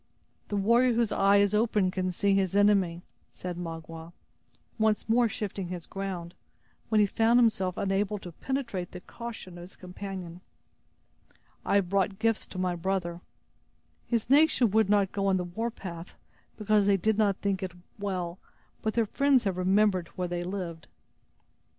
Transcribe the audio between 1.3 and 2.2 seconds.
is open can